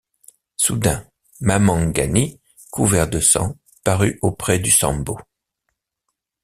[0.57, 1.05] Soudain,
[1.41, 2.39] Manangani,
[2.71, 5.15] couvert de sang, parut auprès du Sambo.